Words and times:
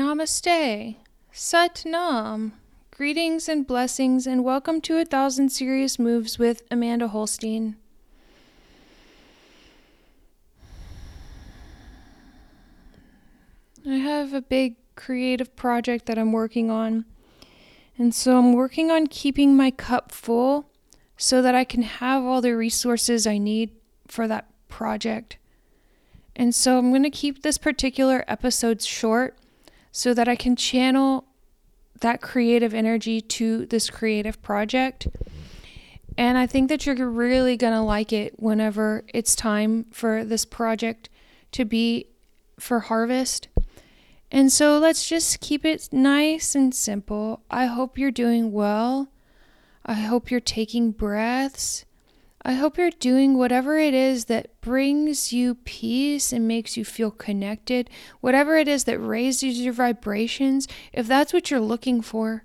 Namaste. 0.00 0.96
Sat 1.30 1.84
Nam. 1.84 2.54
Greetings 2.90 3.50
and 3.50 3.66
blessings, 3.66 4.26
and 4.26 4.42
welcome 4.42 4.80
to 4.80 4.96
A 4.96 5.04
Thousand 5.04 5.50
Serious 5.50 5.98
Moves 5.98 6.38
with 6.38 6.62
Amanda 6.70 7.08
Holstein. 7.08 7.76
I 13.86 13.96
have 13.96 14.32
a 14.32 14.40
big 14.40 14.76
creative 14.96 15.54
project 15.54 16.06
that 16.06 16.16
I'm 16.16 16.32
working 16.32 16.70
on. 16.70 17.04
And 17.98 18.14
so 18.14 18.38
I'm 18.38 18.54
working 18.54 18.90
on 18.90 19.06
keeping 19.06 19.54
my 19.54 19.70
cup 19.70 20.12
full 20.12 20.70
so 21.18 21.42
that 21.42 21.54
I 21.54 21.64
can 21.64 21.82
have 21.82 22.24
all 22.24 22.40
the 22.40 22.56
resources 22.56 23.26
I 23.26 23.36
need 23.36 23.72
for 24.08 24.26
that 24.26 24.48
project. 24.68 25.36
And 26.34 26.54
so 26.54 26.78
I'm 26.78 26.88
going 26.88 27.02
to 27.02 27.10
keep 27.10 27.42
this 27.42 27.58
particular 27.58 28.24
episode 28.26 28.80
short 28.80 29.36
so 29.92 30.14
that 30.14 30.28
I 30.28 30.36
can 30.36 30.56
channel 30.56 31.24
that 32.00 32.20
creative 32.20 32.74
energy 32.74 33.20
to 33.20 33.66
this 33.66 33.90
creative 33.90 34.40
project. 34.42 35.08
And 36.16 36.36
I 36.36 36.46
think 36.46 36.68
that 36.68 36.86
you're 36.86 37.08
really 37.08 37.56
going 37.56 37.72
to 37.72 37.82
like 37.82 38.12
it 38.12 38.38
whenever 38.38 39.04
it's 39.12 39.34
time 39.34 39.86
for 39.90 40.24
this 40.24 40.44
project 40.44 41.08
to 41.52 41.64
be 41.64 42.06
for 42.58 42.80
harvest. 42.80 43.48
And 44.30 44.52
so 44.52 44.78
let's 44.78 45.08
just 45.08 45.40
keep 45.40 45.64
it 45.64 45.88
nice 45.92 46.54
and 46.54 46.74
simple. 46.74 47.42
I 47.50 47.66
hope 47.66 47.98
you're 47.98 48.10
doing 48.10 48.52
well. 48.52 49.08
I 49.84 49.94
hope 49.94 50.30
you're 50.30 50.40
taking 50.40 50.92
breaths. 50.92 51.84
I 52.42 52.54
hope 52.54 52.78
you're 52.78 52.90
doing 52.90 53.36
whatever 53.36 53.78
it 53.78 53.92
is 53.92 54.24
that 54.26 54.60
brings 54.62 55.32
you 55.32 55.56
peace 55.56 56.32
and 56.32 56.48
makes 56.48 56.76
you 56.76 56.86
feel 56.86 57.10
connected, 57.10 57.90
whatever 58.20 58.56
it 58.56 58.66
is 58.66 58.84
that 58.84 58.98
raises 58.98 59.60
your 59.60 59.74
vibrations, 59.74 60.66
if 60.92 61.06
that's 61.06 61.34
what 61.34 61.50
you're 61.50 61.60
looking 61.60 62.00
for. 62.00 62.44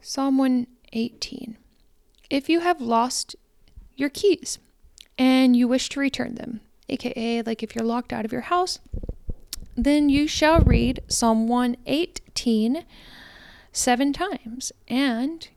Psalm 0.00 0.38
118. 0.38 1.58
If 2.30 2.48
you 2.48 2.60
have 2.60 2.80
lost 2.80 3.34
your 3.96 4.08
keys 4.08 4.58
and 5.18 5.56
you 5.56 5.66
wish 5.66 5.88
to 5.90 6.00
return 6.00 6.36
them, 6.36 6.60
aka 6.88 7.42
like 7.42 7.62
if 7.62 7.74
you're 7.74 7.84
locked 7.84 8.12
out 8.12 8.24
of 8.24 8.32
your 8.32 8.42
house, 8.42 8.78
then 9.76 10.08
you 10.08 10.28
shall 10.28 10.60
read 10.60 11.00
Psalm 11.08 11.48
118 11.48 12.84
seven 13.72 14.12
times, 14.12 14.70
and 14.86 15.48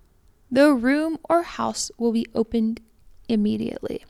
the 0.55 0.73
room 0.73 1.17
or 1.29 1.43
house 1.43 1.91
will 1.97 2.11
be 2.11 2.25
opened 2.33 2.81
immediately. 3.27 4.05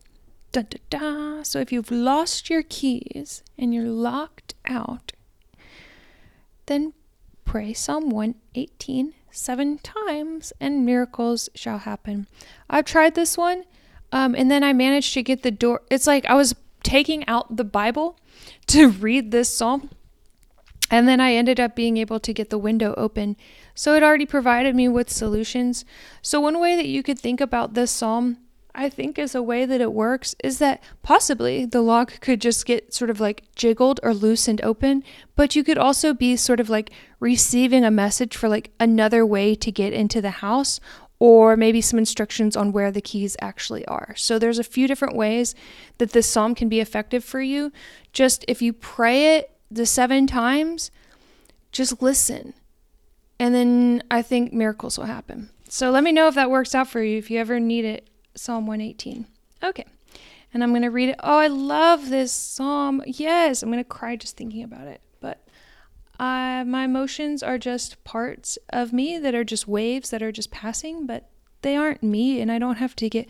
Dun, 0.52 0.67
dun, 0.69 0.81
dun. 0.89 1.45
So 1.45 1.59
if 1.59 1.71
you've 1.71 1.91
lost 1.91 2.49
your 2.49 2.63
keys 2.63 3.43
and 3.57 3.73
you're 3.73 3.89
locked 3.89 4.55
out, 4.65 5.11
then 6.65 6.93
pray 7.43 7.73
Psalm 7.73 8.09
118 8.09 9.13
seven 9.31 9.77
times 9.79 10.53
and 10.61 10.85
miracles 10.85 11.49
shall 11.53 11.79
happen. 11.79 12.27
I've 12.69 12.85
tried 12.85 13.15
this 13.15 13.37
one 13.37 13.65
um, 14.11 14.33
and 14.33 14.49
then 14.49 14.63
I 14.63 14.71
managed 14.71 15.13
to 15.15 15.23
get 15.23 15.43
the 15.43 15.52
door. 15.52 15.81
It's 15.91 16.07
like 16.07 16.25
I 16.25 16.35
was 16.35 16.55
taking 16.83 17.27
out 17.27 17.57
the 17.57 17.63
Bible 17.63 18.17
to 18.67 18.89
read 18.89 19.31
this 19.31 19.49
psalm. 19.49 19.89
And 20.91 21.08
then 21.08 21.19
I 21.19 21.33
ended 21.33 21.59
up 21.59 21.75
being 21.75 21.97
able 21.97 22.19
to 22.19 22.33
get 22.33 22.50
the 22.50 22.58
window 22.58 22.94
open. 22.95 23.38
So 23.73 23.95
it 23.95 24.03
already 24.03 24.25
provided 24.25 24.75
me 24.75 24.88
with 24.88 25.09
solutions. 25.09 25.83
So, 26.22 26.39
one 26.39 26.59
way 26.59 26.75
that 26.75 26.88
you 26.88 27.02
could 27.02 27.19
think 27.19 27.42
about 27.42 27.73
this 27.73 27.92
psalm, 27.92 28.38
I 28.73 28.89
think, 28.89 29.17
is 29.17 29.33
a 29.33 29.42
way 29.42 29.66
that 29.66 29.81
it 29.81 29.94
works 29.94 30.36
is 30.44 30.59
that 30.59 30.83
possibly 31.02 31.66
the 31.66 31.81
lock 31.81 32.20
could 32.20 32.39
just 32.39 32.65
get 32.65 32.93
sort 32.93 33.09
of 33.09 33.20
like 33.20 33.43
jiggled 33.55 33.99
or 34.04 34.14
loosened 34.14 34.61
open, 34.61 35.04
but 35.36 35.55
you 35.55 35.64
could 35.64 35.77
also 35.77 36.14
be 36.14 36.36
sort 36.36 36.59
of 36.59 36.70
like 36.70 36.92
receiving 37.20 37.83
a 37.83 37.92
message 37.92 38.38
for 38.38 38.48
like 38.48 38.71
another 38.80 39.26
way 39.26 39.55
to 39.55 39.71
get 39.71 39.92
into 39.92 40.21
the 40.21 40.30
house 40.30 40.80
or 41.17 41.55
maybe 41.55 41.82
some 41.82 41.98
instructions 41.98 42.55
on 42.55 42.71
where 42.71 42.92
the 42.92 43.02
keys 43.02 43.38
actually 43.42 43.86
are. 43.86 44.14
So 44.17 44.38
there's 44.38 44.59
a 44.59 44.64
few 44.64 44.88
different 44.88 45.15
ways 45.15 45.55
that 45.98 46.11
this 46.11 46.27
psalm 46.27 46.54
can 46.54 46.67
be 46.67 46.82
effective 46.82 47.23
for 47.23 47.42
you. 47.42 47.71
Just 48.11 48.43
if 48.48 48.61
you 48.61 48.73
pray 48.73 49.38
it 49.38 49.55
the 49.70 49.86
seven 49.86 50.27
times, 50.27 50.92
just 51.71 52.02
listen. 52.02 52.53
And 53.39 53.53
then 53.53 54.03
I 54.09 54.21
think 54.21 54.53
miracles 54.53 54.98
will 54.98 55.05
happen. 55.05 55.49
So 55.67 55.92
let 55.92 56.03
me 56.03 56.11
know 56.11 56.27
if 56.27 56.36
that 56.36 56.49
works 56.49 56.73
out 56.73 56.87
for 56.87 57.03
you 57.03 57.17
if 57.17 57.30
you 57.30 57.39
ever 57.39 57.59
need 57.59 57.86
it. 57.86 58.09
Psalm 58.36 58.67
118. 58.67 59.26
Okay. 59.64 59.86
And 60.53 60.64
I'm 60.64 60.70
going 60.70 60.83
to 60.83 60.89
read 60.89 61.09
it. 61.09 61.15
Oh, 61.21 61.37
I 61.37 61.48
love 61.48 62.09
this 62.09 62.31
psalm. 62.31 63.02
Yes, 63.05 63.61
I'm 63.61 63.71
going 63.71 63.83
to 63.83 63.89
cry 63.89 64.15
just 64.15 64.37
thinking 64.37 64.64
about 64.64 64.87
it. 64.87 65.02
But 65.20 65.45
uh, 66.20 66.64
my 66.65 66.86
emotions 66.86 67.43
are 67.43 67.58
just 67.58 68.02
parts 68.03 68.58
of 68.70 68.93
me 68.93 69.17
that 69.17 69.36
are 69.36 69.43
just 69.43 69.67
waves 69.67 70.11
that 70.11 70.23
are 70.23 70.32
just 70.32 70.52
passing, 70.52 71.05
but 71.05 71.30
they 71.61 71.76
aren't 71.76 72.03
me, 72.03 72.39
and 72.39 72.52
I 72.52 72.59
don't 72.59 72.77
have 72.77 72.95
to 72.97 73.09
get 73.09 73.27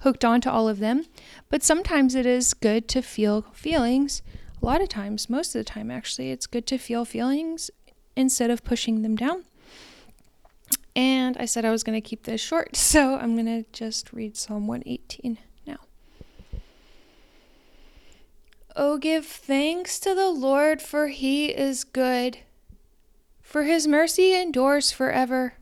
hooked 0.00 0.24
onto 0.24 0.50
all 0.50 0.68
of 0.68 0.80
them. 0.80 1.04
But 1.48 1.62
sometimes 1.62 2.14
it 2.14 2.26
is 2.26 2.54
good 2.54 2.88
to 2.88 3.02
feel 3.02 3.42
feelings. 3.52 4.22
A 4.64 4.72
lot 4.72 4.80
of 4.80 4.88
times, 4.88 5.28
most 5.28 5.54
of 5.54 5.60
the 5.60 5.64
time, 5.64 5.90
actually, 5.90 6.30
it's 6.30 6.46
good 6.46 6.66
to 6.68 6.78
feel 6.78 7.04
feelings 7.04 7.70
instead 8.16 8.48
of 8.48 8.64
pushing 8.64 9.02
them 9.02 9.14
down. 9.14 9.44
And 10.96 11.36
I 11.36 11.44
said 11.44 11.66
I 11.66 11.70
was 11.70 11.82
going 11.82 12.00
to 12.00 12.08
keep 12.08 12.22
this 12.22 12.40
short, 12.40 12.74
so 12.74 13.18
I'm 13.18 13.34
going 13.34 13.44
to 13.44 13.70
just 13.72 14.10
read 14.14 14.38
Psalm 14.38 14.66
118. 14.66 15.36
now. 15.66 15.76
Oh, 18.74 18.96
give 18.96 19.26
thanks 19.26 19.98
to 20.00 20.14
the 20.14 20.30
Lord, 20.30 20.80
for 20.80 21.08
he 21.08 21.48
is 21.48 21.84
good, 21.84 22.38
for 23.42 23.64
his 23.64 23.86
mercy 23.86 24.34
endures 24.34 24.90
forever. 24.90 25.56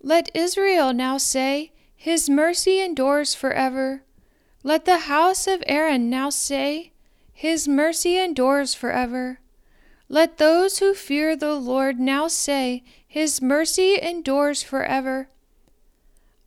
Let 0.00 0.30
Israel 0.36 0.92
now 0.92 1.18
say, 1.18 1.72
His 1.96 2.30
mercy 2.30 2.80
endures 2.80 3.34
forever. 3.34 4.04
Let 4.62 4.84
the 4.84 4.98
house 4.98 5.48
of 5.48 5.64
Aaron 5.66 6.08
now 6.08 6.30
say, 6.30 6.92
His 7.34 7.66
mercy 7.66 8.16
endures 8.16 8.74
forever. 8.74 9.40
Let 10.08 10.38
those 10.38 10.78
who 10.78 10.94
fear 10.94 11.34
the 11.34 11.54
Lord 11.54 11.98
now 11.98 12.28
say, 12.28 12.84
His 13.06 13.42
mercy 13.42 14.00
endures 14.00 14.62
forever. 14.62 15.28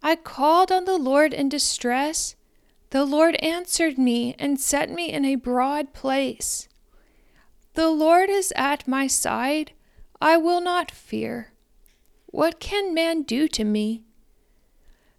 I 0.02 0.16
called 0.16 0.72
on 0.72 0.86
the 0.86 0.98
Lord 0.98 1.34
in 1.34 1.50
distress. 1.50 2.36
The 2.92 3.04
Lord 3.04 3.36
answered 3.36 3.98
me 3.98 4.34
and 4.40 4.60
set 4.60 4.90
me 4.90 5.12
in 5.12 5.26
a 5.26 5.36
broad 5.36 5.94
place. 5.94 6.70
The 7.74 7.90
Lord 7.90 8.30
is 8.30 8.54
at 8.56 8.88
my 8.88 9.08
side. 9.08 9.74
I 10.22 10.38
will 10.38 10.62
not 10.62 10.90
fear. 10.90 11.52
What 12.28 12.62
can 12.62 12.94
man 12.94 13.24
do 13.24 13.50
to 13.50 13.66
me? 13.66 14.04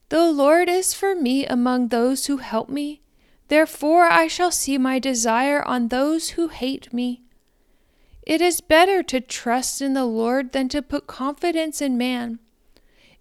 The 0.08 0.32
Lord 0.32 0.70
is 0.70 0.94
for 0.94 1.14
me 1.14 1.44
among 1.44 1.88
those 1.88 2.26
who 2.26 2.38
help 2.38 2.70
me. 2.70 3.02
Therefore 3.48 4.04
I 4.04 4.28
shall 4.28 4.50
see 4.50 4.78
my 4.78 4.98
desire 4.98 5.62
on 5.62 5.88
those 5.88 6.30
who 6.30 6.48
hate 6.48 6.92
me. 6.92 7.22
It 8.22 8.42
is 8.42 8.60
better 8.60 9.02
to 9.04 9.20
trust 9.20 9.80
in 9.80 9.94
the 9.94 10.04
Lord 10.04 10.52
than 10.52 10.68
to 10.68 10.82
put 10.82 11.06
confidence 11.06 11.80
in 11.80 11.96
man. 11.96 12.40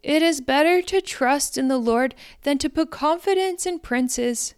It 0.04 0.22
is 0.22 0.42
better 0.42 0.82
to 0.82 1.02
trust 1.02 1.58
in 1.58 1.70
the 1.70 1.78
Lord 1.78 2.14
than 2.44 2.58
to 2.58 2.70
put 2.70 2.92
confidence 2.92 3.66
in 3.66 3.80
princes. 3.80 4.54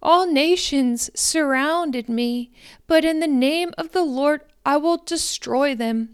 All 0.00 0.30
nations 0.30 1.10
surrounded 1.14 2.08
me, 2.08 2.52
but 2.86 3.04
in 3.04 3.18
the 3.20 3.26
name 3.26 3.72
of 3.76 3.90
the 3.90 4.04
Lord 4.04 4.42
I 4.64 4.76
will 4.76 4.98
destroy 4.98 5.74
them. 5.74 6.10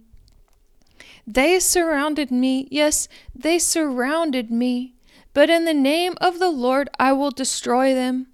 They 1.26 1.60
surrounded 1.60 2.30
me, 2.30 2.68
yes, 2.70 3.06
they 3.34 3.58
surrounded 3.58 4.50
me, 4.50 4.94
but 5.34 5.50
in 5.50 5.64
the 5.64 5.74
name 5.74 6.14
of 6.20 6.38
the 6.38 6.50
Lord 6.50 6.88
I 6.98 7.12
will 7.12 7.30
destroy 7.30 7.94
them. 7.94 8.28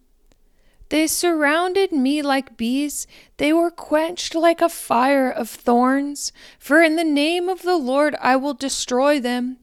They 0.89 1.07
surrounded 1.07 1.91
me 1.91 2.23
like 2.23 2.57
bees, 2.57 3.07
they 3.39 3.53
were 3.53 3.71
quenched 3.71 4.35
like 4.35 4.61
a 4.61 4.69
fire 4.69 5.31
of 5.31 5.51
thorns, 5.51 6.33
for 6.59 6.81
in 6.83 6.97
the 6.97 7.05
name 7.05 7.49
of 7.49 7.63
the 7.63 7.77
Lord 7.77 8.15
I 8.21 8.37
will 8.37 8.55
destroy 8.55 9.19
them. 9.19 9.59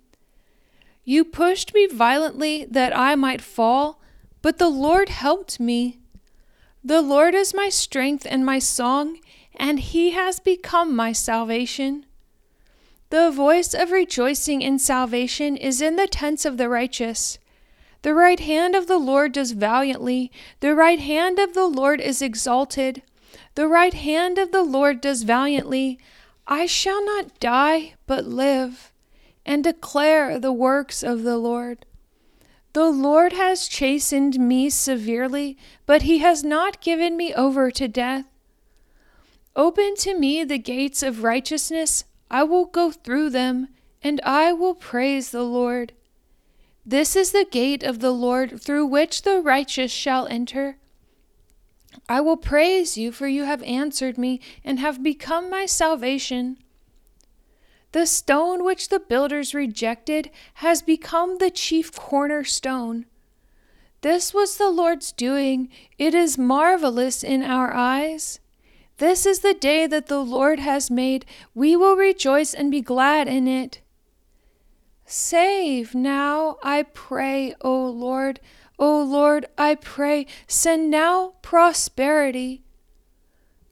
You 1.05 1.23
pushed 1.23 1.73
me 1.73 1.87
violently 1.87 2.65
that 2.69 2.95
I 2.95 3.15
might 3.15 3.41
fall, 3.41 4.01
but 4.41 4.57
the 4.57 4.69
Lord 4.69 5.09
helped 5.09 5.59
me. 5.59 5.99
The 6.83 7.01
Lord 7.01 7.33
is 7.33 7.53
my 7.53 7.69
strength 7.69 8.27
and 8.29 8.45
my 8.45 8.59
song, 8.59 9.19
and 9.55 9.79
he 9.79 10.11
has 10.11 10.39
become 10.41 10.93
my 10.93 11.13
salvation. 11.13 12.05
The 13.09 13.31
voice 13.31 13.73
of 13.73 13.91
rejoicing 13.91 14.61
in 14.61 14.79
salvation 14.79 15.55
is 15.55 15.81
in 15.81 15.95
the 15.95 16.07
tents 16.07 16.45
of 16.45 16.57
the 16.57 16.67
righteous. 16.67 17.37
The 18.03 18.13
right 18.13 18.39
hand 18.39 18.75
of 18.75 18.87
the 18.87 18.97
Lord 18.97 19.31
does 19.31 19.51
valiantly, 19.51 20.31
the 20.59 20.75
right 20.75 20.99
hand 20.99 21.39
of 21.39 21.53
the 21.53 21.67
Lord 21.67 22.01
is 22.01 22.21
exalted. 22.21 23.01
The 23.55 23.67
right 23.67 23.93
hand 23.93 24.37
of 24.37 24.51
the 24.51 24.63
Lord 24.63 24.99
does 24.99 25.23
valiantly. 25.23 25.97
I 26.45 26.65
shall 26.65 27.03
not 27.05 27.39
die, 27.39 27.93
but 28.05 28.25
live 28.25 28.91
and 29.45 29.63
declare 29.63 30.37
the 30.37 30.51
works 30.51 31.01
of 31.01 31.23
the 31.23 31.37
Lord. 31.37 31.85
The 32.73 32.89
Lord 32.89 33.33
has 33.33 33.67
chastened 33.69 34.37
me 34.37 34.69
severely, 34.69 35.57
but 35.85 36.01
he 36.01 36.17
has 36.19 36.43
not 36.43 36.81
given 36.81 37.15
me 37.15 37.33
over 37.33 37.71
to 37.71 37.87
death. 37.87 38.25
Open 39.55 39.95
to 39.97 40.17
me 40.17 40.43
the 40.43 40.57
gates 40.57 41.03
of 41.03 41.23
righteousness. 41.23 42.03
I 42.29 42.43
will 42.43 42.65
go 42.65 42.91
through 42.91 43.29
them, 43.29 43.69
and 44.01 44.19
I 44.25 44.51
will 44.51 44.75
praise 44.75 45.29
the 45.29 45.43
Lord. 45.43 45.93
This 46.85 47.15
is 47.15 47.31
the 47.31 47.45
gate 47.49 47.83
of 47.83 47.99
the 47.99 48.11
Lord 48.11 48.61
through 48.61 48.85
which 48.87 49.21
the 49.21 49.39
righteous 49.39 49.91
shall 49.91 50.27
enter. 50.27 50.77
I 52.09 52.19
will 52.19 52.37
praise 52.37 52.97
you, 52.97 53.11
for 53.11 53.27
you 53.27 53.43
have 53.45 53.63
answered 53.63 54.17
me 54.17 54.41
and 54.65 54.79
have 54.79 55.01
become 55.01 55.49
my 55.49 55.65
salvation. 55.65 56.57
The 57.93 58.05
stone 58.05 58.65
which 58.65 58.89
the 58.89 58.99
builders 58.99 59.53
rejected 59.53 60.31
has 60.55 60.81
become 60.81 61.37
the 61.37 61.51
chief 61.51 61.93
cornerstone. 61.93 63.05
This 64.01 64.33
was 64.33 64.57
the 64.57 64.69
Lord's 64.69 65.11
doing. 65.13 65.69
It 65.97 66.13
is 66.13 66.37
marvelous 66.37 67.23
in 67.23 67.43
our 67.43 67.73
eyes. 67.73 68.39
This 68.97 69.25
is 69.25 69.39
the 69.39 69.53
day 69.53 69.87
that 69.87 70.07
the 70.07 70.19
Lord 70.23 70.59
has 70.59 70.91
made. 70.91 71.25
We 71.55 71.75
will 71.75 71.95
rejoice 71.95 72.53
and 72.53 72.69
be 72.69 72.81
glad 72.81 73.27
in 73.27 73.47
it. 73.47 73.82
Save 75.15 75.93
now, 75.93 76.57
I 76.63 76.81
pray, 76.81 77.53
O 77.61 77.85
Lord. 77.85 78.39
O 78.79 78.99
Lord, 78.99 79.45
I 79.59 79.75
pray, 79.75 80.25
send 80.47 80.89
now 80.89 81.35
prosperity. 81.43 82.63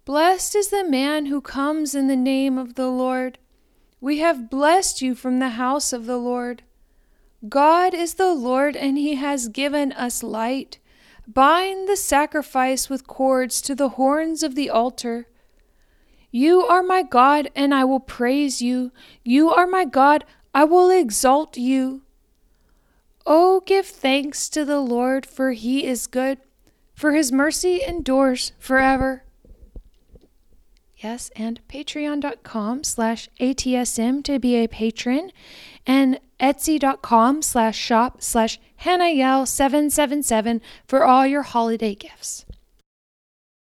Blessed 0.06 0.56
is 0.56 0.70
the 0.70 0.88
man 0.88 1.26
who 1.26 1.42
comes 1.42 1.96
in 1.96 2.06
the 2.06 2.16
name 2.16 2.60
of 2.60 2.76
the 2.76 2.90
Lord. 2.90 3.40
We 4.00 4.20
have 4.20 4.52
blessed 4.52 5.02
you 5.02 5.16
from 5.16 5.40
the 5.40 5.50
house 5.50 5.92
of 5.92 6.06
the 6.06 6.20
Lord. 6.20 6.62
God 7.50 7.96
is 7.96 8.14
the 8.14 8.36
Lord, 8.36 8.76
and 8.76 9.00
he 9.00 9.16
has 9.16 9.48
given 9.48 9.94
us 9.94 10.22
light. 10.22 10.78
Bind 11.28 11.90
the 11.90 11.98
sacrifice 11.98 12.88
with 12.88 13.08
cords 13.08 13.64
to 13.64 13.74
the 13.74 13.90
horns 13.90 14.44
of 14.44 14.54
the 14.54 14.70
altar. 14.70 15.28
You 16.30 16.62
are 16.68 16.84
my 16.84 17.02
God, 17.02 17.50
and 17.56 17.74
I 17.74 17.84
will 17.84 18.00
praise 18.00 18.62
you. 18.62 18.92
You 19.24 19.50
are 19.50 19.66
my 19.66 19.86
God, 19.86 20.24
I 20.54 20.64
will 20.66 20.90
exalt 20.90 21.58
you. 21.58 22.02
Oh, 23.26 23.62
give 23.66 23.86
thanks 23.86 24.50
to 24.50 24.66
the 24.66 24.80
Lord, 24.80 25.26
for 25.26 25.52
he 25.52 25.86
is 25.86 26.08
good, 26.08 26.40
for 26.94 27.14
his 27.14 27.32
mercy 27.32 27.82
endures 27.86 28.52
forever. 28.60 29.24
Yes, 30.98 31.32
and 31.36 31.60
patreon.com 31.68 32.84
slash 32.84 33.28
ATSM 33.40 34.24
to 34.24 34.40
be 34.40 34.56
a 34.56 34.68
patron, 34.68 35.32
and 35.88 36.20
etsy.com 36.40 37.42
slash 37.42 37.78
shop 37.78 38.22
slash 38.22 38.60
HANAEL777 38.82 40.62
for 40.88 41.04
all 41.06 41.26
your 41.26 41.42
holiday 41.44 41.96
gifts. 41.96 42.46